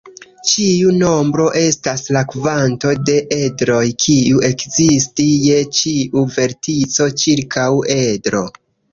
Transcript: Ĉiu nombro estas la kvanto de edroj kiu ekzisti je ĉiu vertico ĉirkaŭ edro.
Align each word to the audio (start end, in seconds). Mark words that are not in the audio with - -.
Ĉiu 0.51 0.91
nombro 0.99 1.43
estas 1.57 2.05
la 2.15 2.21
kvanto 2.35 2.93
de 3.09 3.17
edroj 3.35 3.81
kiu 4.05 4.39
ekzisti 4.49 5.25
je 5.49 5.59
ĉiu 5.81 6.23
vertico 6.39 7.07
ĉirkaŭ 7.25 7.67
edro. 7.97 8.43